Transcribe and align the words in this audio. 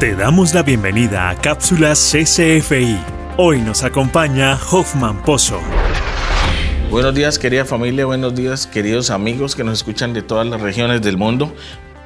Te 0.00 0.16
damos 0.16 0.54
la 0.54 0.62
bienvenida 0.62 1.28
a 1.28 1.36
Cápsulas 1.36 1.98
CCFI. 2.10 2.98
Hoy 3.36 3.60
nos 3.60 3.84
acompaña 3.84 4.54
Hoffman 4.54 5.22
Pozo. 5.22 5.60
Buenos 6.90 7.14
días 7.14 7.38
querida 7.38 7.66
familia, 7.66 8.06
buenos 8.06 8.34
días 8.34 8.66
queridos 8.66 9.10
amigos 9.10 9.54
que 9.54 9.62
nos 9.62 9.74
escuchan 9.74 10.14
de 10.14 10.22
todas 10.22 10.46
las 10.46 10.62
regiones 10.62 11.02
del 11.02 11.18
mundo. 11.18 11.54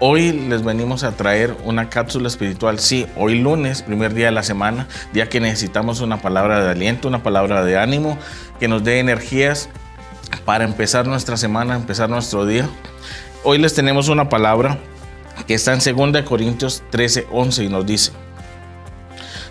Hoy 0.00 0.32
les 0.32 0.64
venimos 0.64 1.04
a 1.04 1.12
traer 1.12 1.56
una 1.62 1.88
cápsula 1.88 2.26
espiritual, 2.26 2.80
sí, 2.80 3.06
hoy 3.14 3.38
lunes, 3.38 3.82
primer 3.82 4.12
día 4.12 4.26
de 4.26 4.32
la 4.32 4.42
semana, 4.42 4.88
día 5.12 5.28
que 5.28 5.38
necesitamos 5.38 6.00
una 6.00 6.20
palabra 6.20 6.64
de 6.64 6.72
aliento, 6.72 7.06
una 7.06 7.22
palabra 7.22 7.64
de 7.64 7.78
ánimo, 7.78 8.18
que 8.58 8.66
nos 8.66 8.82
dé 8.82 8.98
energías 8.98 9.68
para 10.44 10.64
empezar 10.64 11.06
nuestra 11.06 11.36
semana, 11.36 11.76
empezar 11.76 12.10
nuestro 12.10 12.44
día. 12.44 12.68
Hoy 13.44 13.58
les 13.58 13.72
tenemos 13.72 14.08
una 14.08 14.28
palabra 14.28 14.80
que 15.46 15.54
está 15.54 15.72
en 15.72 16.12
2 16.12 16.22
Corintios 16.22 16.82
13, 16.90 17.26
11 17.30 17.64
y 17.64 17.68
nos 17.68 17.86
dice, 17.86 18.12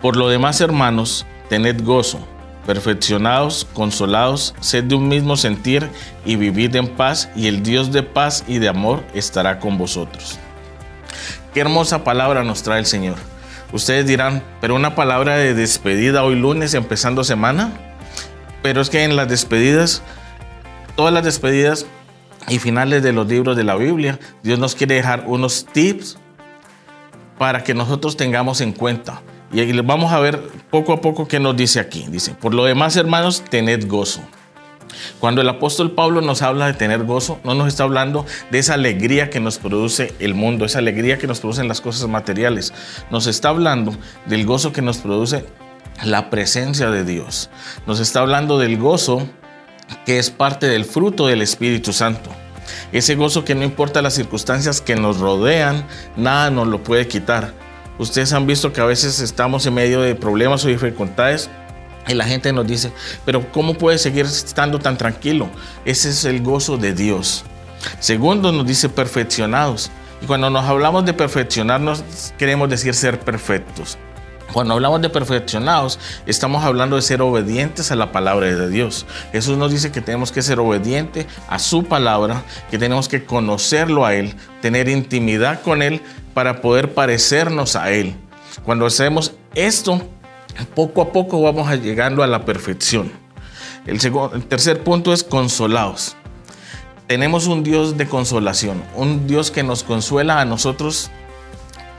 por 0.00 0.16
lo 0.16 0.28
demás 0.28 0.60
hermanos, 0.60 1.26
tened 1.48 1.82
gozo, 1.82 2.20
perfeccionados, 2.66 3.66
consolados, 3.72 4.54
sed 4.60 4.84
de 4.84 4.94
un 4.94 5.08
mismo 5.08 5.36
sentir 5.36 5.88
y 6.24 6.36
vivid 6.36 6.76
en 6.76 6.88
paz 6.88 7.30
y 7.36 7.46
el 7.46 7.62
Dios 7.62 7.92
de 7.92 8.02
paz 8.02 8.44
y 8.46 8.58
de 8.58 8.68
amor 8.68 9.04
estará 9.14 9.58
con 9.58 9.78
vosotros. 9.78 10.38
Qué 11.54 11.60
hermosa 11.60 12.04
palabra 12.04 12.44
nos 12.44 12.62
trae 12.62 12.80
el 12.80 12.86
Señor. 12.86 13.16
Ustedes 13.72 14.06
dirán, 14.06 14.42
pero 14.60 14.74
una 14.74 14.94
palabra 14.94 15.36
de 15.36 15.54
despedida 15.54 16.22
hoy 16.22 16.36
lunes 16.36 16.74
empezando 16.74 17.24
semana. 17.24 17.72
Pero 18.62 18.80
es 18.80 18.90
que 18.90 19.04
en 19.04 19.16
las 19.16 19.28
despedidas, 19.28 20.02
todas 20.96 21.12
las 21.12 21.24
despedidas 21.24 21.86
y 22.48 22.58
finales 22.58 23.02
de 23.02 23.12
los 23.12 23.26
libros 23.26 23.56
de 23.56 23.64
la 23.64 23.76
Biblia, 23.76 24.18
Dios 24.42 24.58
nos 24.58 24.74
quiere 24.74 24.94
dejar 24.94 25.24
unos 25.26 25.66
tips 25.66 26.18
para 27.38 27.64
que 27.64 27.74
nosotros 27.74 28.16
tengamos 28.16 28.60
en 28.60 28.72
cuenta. 28.72 29.22
Y 29.52 29.72
vamos 29.80 30.12
a 30.12 30.18
ver 30.20 30.40
poco 30.70 30.92
a 30.92 31.00
poco 31.00 31.28
qué 31.28 31.38
nos 31.38 31.56
dice 31.56 31.80
aquí. 31.80 32.06
Dice, 32.08 32.34
por 32.34 32.54
lo 32.54 32.64
demás, 32.64 32.96
hermanos, 32.96 33.42
tened 33.48 33.86
gozo. 33.88 34.20
Cuando 35.20 35.40
el 35.40 35.48
apóstol 35.48 35.92
Pablo 35.92 36.20
nos 36.20 36.42
habla 36.42 36.66
de 36.66 36.74
tener 36.74 37.04
gozo, 37.04 37.38
no 37.44 37.54
nos 37.54 37.68
está 37.68 37.84
hablando 37.84 38.24
de 38.50 38.58
esa 38.58 38.74
alegría 38.74 39.30
que 39.30 39.40
nos 39.40 39.58
produce 39.58 40.14
el 40.18 40.34
mundo, 40.34 40.64
esa 40.64 40.78
alegría 40.78 41.18
que 41.18 41.26
nos 41.26 41.40
producen 41.40 41.68
las 41.68 41.80
cosas 41.80 42.08
materiales. 42.08 42.72
Nos 43.10 43.26
está 43.26 43.50
hablando 43.50 43.94
del 44.26 44.46
gozo 44.46 44.72
que 44.72 44.82
nos 44.82 44.98
produce 44.98 45.44
la 46.04 46.30
presencia 46.30 46.90
de 46.90 47.04
Dios. 47.04 47.50
Nos 47.86 48.00
está 48.00 48.20
hablando 48.20 48.58
del 48.58 48.78
gozo 48.78 49.28
que 50.04 50.18
es 50.18 50.30
parte 50.30 50.66
del 50.66 50.84
fruto 50.84 51.26
del 51.26 51.42
Espíritu 51.42 51.92
Santo. 51.92 52.30
Ese 52.92 53.14
gozo 53.14 53.44
que 53.44 53.54
no 53.54 53.64
importa 53.64 54.02
las 54.02 54.14
circunstancias 54.14 54.80
que 54.80 54.96
nos 54.96 55.18
rodean, 55.18 55.86
nada 56.16 56.50
nos 56.50 56.68
lo 56.68 56.82
puede 56.82 57.06
quitar. 57.06 57.52
Ustedes 57.98 58.32
han 58.32 58.46
visto 58.46 58.72
que 58.72 58.80
a 58.80 58.84
veces 58.84 59.20
estamos 59.20 59.66
en 59.66 59.74
medio 59.74 60.00
de 60.00 60.14
problemas 60.14 60.64
o 60.64 60.68
dificultades 60.68 61.48
y 62.08 62.14
la 62.14 62.24
gente 62.24 62.52
nos 62.52 62.66
dice, 62.66 62.92
pero 63.24 63.50
¿cómo 63.52 63.74
puede 63.74 63.98
seguir 63.98 64.26
estando 64.26 64.78
tan 64.78 64.96
tranquilo? 64.96 65.48
Ese 65.84 66.10
es 66.10 66.24
el 66.24 66.42
gozo 66.42 66.76
de 66.76 66.92
Dios. 66.92 67.44
Segundo 68.00 68.52
nos 68.52 68.66
dice 68.66 68.88
perfeccionados. 68.88 69.90
Y 70.22 70.26
cuando 70.26 70.48
nos 70.48 70.64
hablamos 70.64 71.04
de 71.04 71.12
perfeccionarnos, 71.12 72.02
queremos 72.38 72.70
decir 72.70 72.94
ser 72.94 73.18
perfectos. 73.20 73.98
Cuando 74.52 74.74
hablamos 74.74 75.02
de 75.02 75.10
perfeccionados, 75.10 75.98
estamos 76.26 76.64
hablando 76.64 76.96
de 76.96 77.02
ser 77.02 77.20
obedientes 77.20 77.90
a 77.90 77.96
la 77.96 78.12
palabra 78.12 78.46
de 78.46 78.68
Dios. 78.68 79.06
Jesús 79.32 79.58
nos 79.58 79.70
dice 79.70 79.92
que 79.92 80.00
tenemos 80.00 80.32
que 80.32 80.42
ser 80.42 80.60
obedientes 80.60 81.26
a 81.48 81.58
su 81.58 81.84
palabra, 81.84 82.42
que 82.70 82.78
tenemos 82.78 83.08
que 83.08 83.24
conocerlo 83.24 84.06
a 84.06 84.14
Él, 84.14 84.34
tener 84.62 84.88
intimidad 84.88 85.60
con 85.62 85.82
Él 85.82 86.00
para 86.32 86.60
poder 86.60 86.94
parecernos 86.94 87.76
a 87.76 87.90
Él. 87.90 88.14
Cuando 88.64 88.86
hacemos 88.86 89.32
esto, 89.54 90.00
poco 90.74 91.02
a 91.02 91.12
poco 91.12 91.42
vamos 91.42 91.70
llegando 91.80 92.22
a 92.22 92.26
la 92.26 92.44
perfección. 92.44 93.12
El, 93.86 94.00
segundo, 94.00 94.34
el 94.34 94.44
tercer 94.46 94.82
punto 94.82 95.12
es 95.12 95.22
consolados. 95.22 96.16
Tenemos 97.06 97.46
un 97.46 97.62
Dios 97.62 97.96
de 97.96 98.08
consolación, 98.08 98.82
un 98.96 99.26
Dios 99.26 99.50
que 99.50 99.62
nos 99.62 99.84
consuela 99.84 100.40
a 100.40 100.44
nosotros 100.44 101.10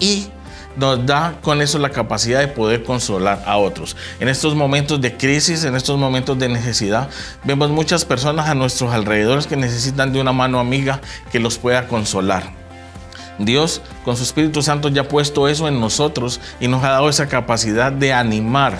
y 0.00 0.28
nos 0.76 1.04
da 1.06 1.38
con 1.42 1.60
eso 1.60 1.78
la 1.78 1.90
capacidad 1.90 2.40
de 2.40 2.48
poder 2.48 2.82
consolar 2.82 3.42
a 3.46 3.56
otros. 3.56 3.96
En 4.20 4.28
estos 4.28 4.54
momentos 4.54 5.00
de 5.00 5.16
crisis, 5.16 5.64
en 5.64 5.74
estos 5.74 5.98
momentos 5.98 6.38
de 6.38 6.48
necesidad, 6.48 7.08
vemos 7.44 7.70
muchas 7.70 8.04
personas 8.04 8.48
a 8.48 8.54
nuestros 8.54 8.92
alrededores 8.92 9.46
que 9.46 9.56
necesitan 9.56 10.12
de 10.12 10.20
una 10.20 10.32
mano 10.32 10.58
amiga 10.58 11.00
que 11.30 11.40
los 11.40 11.58
pueda 11.58 11.88
consolar. 11.88 12.64
Dios 13.38 13.82
con 14.04 14.16
su 14.16 14.22
Espíritu 14.22 14.62
Santo 14.62 14.88
ya 14.88 15.02
ha 15.02 15.08
puesto 15.08 15.48
eso 15.48 15.66
en 15.66 15.80
nosotros 15.80 16.40
y 16.60 16.68
nos 16.68 16.84
ha 16.84 16.90
dado 16.90 17.08
esa 17.08 17.28
capacidad 17.28 17.90
de 17.90 18.12
animar, 18.12 18.78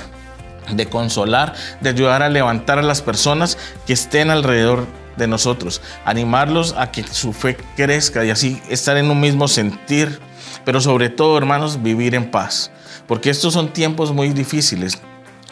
de 0.73 0.87
consolar, 0.87 1.55
de 1.81 1.91
ayudar 1.91 2.23
a 2.23 2.29
levantar 2.29 2.79
a 2.79 2.83
las 2.83 3.03
personas 3.03 3.59
que 3.87 3.93
estén 3.93 4.31
alrededor 4.31 4.87
de 5.17 5.27
nosotros, 5.27 5.81
animarlos 6.05 6.75
a 6.77 6.91
que 6.91 7.05
su 7.05 7.33
fe 7.33 7.57
crezca 7.77 8.25
y 8.25 8.31
así 8.31 8.61
estar 8.69 8.97
en 8.97 9.11
un 9.11 9.21
mismo 9.21 9.49
sentir 9.49 10.21
pero 10.65 10.81
sobre 10.81 11.09
todo, 11.11 11.37
hermanos, 11.37 11.83
vivir 11.83 12.15
en 12.15 12.31
paz, 12.31 12.71
porque 13.07 13.31
estos 13.31 13.55
son 13.55 13.73
tiempos 13.73 14.13
muy 14.13 14.31
difíciles. 14.31 15.01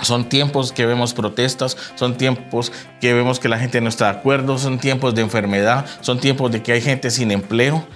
Son 0.00 0.28
tiempos 0.28 0.72
que 0.72 0.84
vemos 0.84 1.14
protestas, 1.14 1.76
son 1.94 2.16
tiempos 2.16 2.72
que 3.00 3.12
vemos 3.12 3.38
que 3.38 3.48
la 3.48 3.58
gente 3.58 3.80
no 3.80 3.88
está 3.88 4.06
de 4.06 4.18
acuerdo, 4.18 4.58
son 4.58 4.80
tiempos 4.80 5.14
de 5.14 5.22
enfermedad, 5.22 5.86
son 6.00 6.18
tiempos 6.18 6.50
de 6.50 6.60
que 6.60 6.72
hay 6.72 6.80
gente 6.80 7.10
sin 7.10 7.30
empleo. 7.30 7.86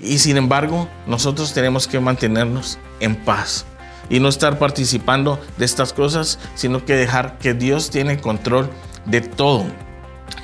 Y 0.00 0.18
sin 0.18 0.36
embargo, 0.36 0.88
nosotros 1.08 1.52
tenemos 1.52 1.88
que 1.88 1.98
mantenernos 1.98 2.78
en 3.00 3.16
paz 3.16 3.66
y 4.08 4.20
no 4.20 4.28
estar 4.28 4.60
participando 4.60 5.40
de 5.56 5.64
estas 5.64 5.92
cosas, 5.92 6.38
sino 6.54 6.84
que 6.84 6.94
dejar 6.94 7.38
que 7.38 7.52
Dios 7.52 7.90
tiene 7.90 8.20
control 8.20 8.70
de 9.06 9.20
todo. 9.20 9.64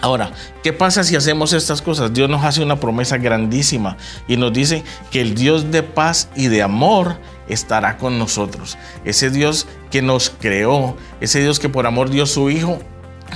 Ahora, 0.01 0.33
¿qué 0.63 0.73
pasa 0.73 1.05
si 1.05 1.17
hacemos 1.17 1.53
estas 1.53 1.83
cosas? 1.83 2.13
Dios 2.13 2.29
nos 2.29 2.45
hace 2.45 2.63
una 2.63 2.79
promesa 2.79 3.17
grandísima 3.17 3.97
y 4.29 4.37
nos 4.37 4.53
dice 4.53 4.85
que 5.11 5.21
el 5.21 5.35
Dios 5.35 5.71
de 5.71 5.83
paz 5.83 6.29
y 6.37 6.49
de 6.49 6.63
amor 6.63 7.19
estará 7.49 7.97
con 7.97 8.19
nosotros. 8.19 8.77
Ese 9.05 9.31
Dios 9.31 9.67
que 9.91 10.03
nos 10.03 10.31
creó, 10.31 10.97
ese 11.21 11.41
Dios 11.41 11.59
que 11.59 11.69
por 11.69 11.87
amor 11.87 12.11
dio 12.11 12.27
su 12.27 12.51
Hijo 12.51 12.79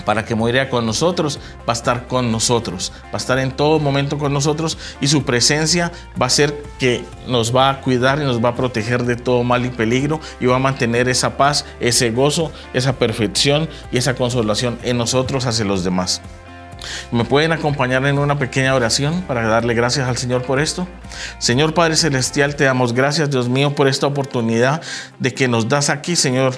para 0.04 0.24
que 0.24 0.34
muriera 0.34 0.70
con 0.70 0.86
nosotros, 0.86 1.38
va 1.68 1.72
a 1.72 1.72
estar 1.72 2.06
con 2.06 2.30
nosotros, 2.30 2.92
va 3.06 3.14
a 3.14 3.16
estar 3.16 3.38
en 3.38 3.50
todo 3.50 3.80
momento 3.80 4.18
con 4.18 4.32
nosotros 4.32 4.78
y 5.00 5.08
su 5.08 5.24
presencia 5.24 5.90
va 6.20 6.26
a 6.26 6.30
ser 6.30 6.62
que 6.78 7.04
nos 7.26 7.54
va 7.54 7.70
a 7.70 7.80
cuidar 7.80 8.20
y 8.20 8.24
nos 8.24 8.42
va 8.42 8.50
a 8.50 8.54
proteger 8.54 9.04
de 9.04 9.16
todo 9.16 9.42
mal 9.42 9.66
y 9.66 9.70
peligro 9.70 10.20
y 10.38 10.46
va 10.46 10.56
a 10.56 10.60
mantener 10.60 11.08
esa 11.08 11.36
paz, 11.36 11.64
ese 11.80 12.10
gozo, 12.10 12.52
esa 12.72 12.94
perfección 12.94 13.68
y 13.90 13.98
esa 13.98 14.14
consolación 14.14 14.78
en 14.82 14.98
nosotros 14.98 15.46
hacia 15.46 15.64
los 15.64 15.84
demás. 15.84 16.22
¿Me 17.12 17.24
pueden 17.24 17.52
acompañar 17.52 18.04
en 18.06 18.18
una 18.18 18.38
pequeña 18.38 18.74
oración 18.74 19.22
para 19.22 19.46
darle 19.46 19.74
gracias 19.74 20.08
al 20.08 20.16
Señor 20.16 20.42
por 20.42 20.60
esto? 20.60 20.86
Señor 21.38 21.74
Padre 21.74 21.96
Celestial, 21.96 22.56
te 22.56 22.64
damos 22.64 22.92
gracias, 22.92 23.30
Dios 23.30 23.48
mío, 23.48 23.74
por 23.74 23.88
esta 23.88 24.06
oportunidad 24.06 24.82
de 25.18 25.34
que 25.34 25.48
nos 25.48 25.68
das 25.68 25.90
aquí, 25.90 26.16
Señor, 26.16 26.54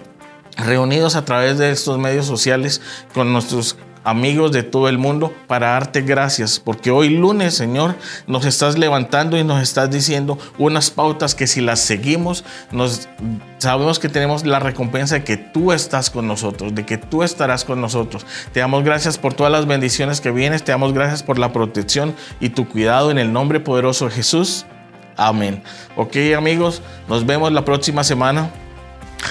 reunidos 0.56 1.16
a 1.16 1.24
través 1.24 1.58
de 1.58 1.70
estos 1.70 1.98
medios 1.98 2.26
sociales 2.26 2.80
con 3.14 3.32
nuestros 3.32 3.76
amigos 4.04 4.52
de 4.52 4.62
todo 4.62 4.88
el 4.88 4.98
mundo, 4.98 5.32
para 5.46 5.70
darte 5.70 6.02
gracias, 6.02 6.60
porque 6.60 6.90
hoy 6.90 7.10
lunes, 7.10 7.54
Señor, 7.54 7.94
nos 8.26 8.44
estás 8.44 8.78
levantando 8.78 9.36
y 9.36 9.44
nos 9.44 9.62
estás 9.62 9.90
diciendo 9.90 10.38
unas 10.58 10.90
pautas 10.90 11.34
que 11.34 11.46
si 11.46 11.60
las 11.60 11.80
seguimos, 11.80 12.44
nos 12.70 13.08
sabemos 13.58 13.98
que 13.98 14.08
tenemos 14.08 14.44
la 14.44 14.58
recompensa 14.58 15.16
de 15.16 15.24
que 15.24 15.36
tú 15.36 15.72
estás 15.72 16.10
con 16.10 16.26
nosotros, 16.26 16.74
de 16.74 16.84
que 16.84 16.98
tú 16.98 17.22
estarás 17.22 17.64
con 17.64 17.80
nosotros. 17.80 18.26
Te 18.52 18.60
damos 18.60 18.84
gracias 18.84 19.18
por 19.18 19.34
todas 19.34 19.52
las 19.52 19.66
bendiciones 19.66 20.20
que 20.20 20.30
vienes, 20.30 20.64
te 20.64 20.72
damos 20.72 20.92
gracias 20.92 21.22
por 21.22 21.38
la 21.38 21.52
protección 21.52 22.14
y 22.40 22.50
tu 22.50 22.68
cuidado 22.68 23.10
en 23.10 23.18
el 23.18 23.32
nombre 23.32 23.60
poderoso 23.60 24.06
de 24.06 24.12
Jesús. 24.12 24.66
Amén. 25.16 25.62
Ok, 25.96 26.16
amigos, 26.36 26.82
nos 27.08 27.26
vemos 27.26 27.52
la 27.52 27.64
próxima 27.64 28.02
semana 28.02 28.50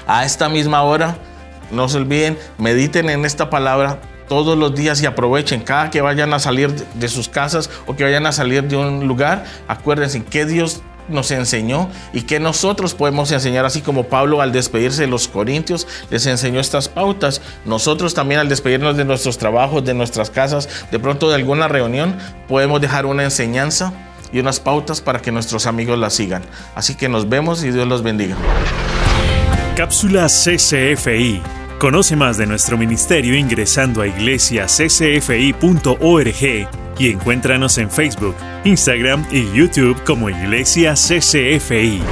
a 0.07 0.25
esta 0.25 0.47
misma 0.47 0.83
hora. 0.83 1.17
No 1.71 1.87
se 1.89 1.97
olviden, 1.97 2.37
mediten 2.57 3.09
en 3.09 3.25
esta 3.25 3.49
palabra 3.49 3.99
todos 4.31 4.57
los 4.57 4.73
días 4.73 5.01
y 5.01 5.05
aprovechen 5.05 5.59
cada 5.59 5.89
que 5.89 5.99
vayan 5.99 6.33
a 6.33 6.39
salir 6.39 6.73
de 6.73 7.09
sus 7.09 7.27
casas 7.27 7.69
o 7.85 7.97
que 7.97 8.05
vayan 8.05 8.25
a 8.25 8.31
salir 8.31 8.63
de 8.63 8.77
un 8.77 9.05
lugar, 9.05 9.43
acuérdense 9.67 10.23
que 10.23 10.45
Dios 10.45 10.83
nos 11.09 11.31
enseñó 11.31 11.89
y 12.13 12.21
que 12.21 12.39
nosotros 12.39 12.93
podemos 12.93 13.29
enseñar, 13.33 13.65
así 13.65 13.81
como 13.81 14.05
Pablo 14.05 14.41
al 14.41 14.53
despedirse 14.53 15.01
de 15.01 15.09
los 15.09 15.27
corintios 15.27 15.85
les 16.09 16.25
enseñó 16.27 16.61
estas 16.61 16.87
pautas. 16.87 17.41
Nosotros 17.65 18.13
también 18.13 18.39
al 18.39 18.47
despedirnos 18.47 18.95
de 18.95 19.03
nuestros 19.03 19.37
trabajos, 19.37 19.83
de 19.83 19.95
nuestras 19.95 20.29
casas, 20.29 20.69
de 20.89 20.99
pronto 20.99 21.27
de 21.27 21.35
alguna 21.35 21.67
reunión, 21.67 22.15
podemos 22.47 22.79
dejar 22.79 23.05
una 23.05 23.25
enseñanza 23.25 23.91
y 24.31 24.39
unas 24.39 24.61
pautas 24.61 25.01
para 25.01 25.21
que 25.21 25.33
nuestros 25.33 25.65
amigos 25.65 25.99
la 25.99 26.09
sigan. 26.09 26.43
Así 26.73 26.95
que 26.95 27.09
nos 27.09 27.27
vemos 27.27 27.65
y 27.65 27.71
Dios 27.71 27.85
los 27.85 28.01
bendiga. 28.01 28.37
Cápsula 29.75 30.27
CCFI 30.27 31.60
Conoce 31.81 32.15
más 32.15 32.37
de 32.37 32.45
nuestro 32.45 32.77
ministerio 32.77 33.35
ingresando 33.35 34.03
a 34.03 34.07
iglesiaccfi.org 34.07 36.67
y 36.99 37.09
encuéntranos 37.09 37.79
en 37.79 37.89
Facebook, 37.89 38.35
Instagram 38.65 39.25
y 39.31 39.51
YouTube 39.51 40.03
como 40.03 40.29
Iglesia 40.29 40.93
CCFI. 40.93 42.03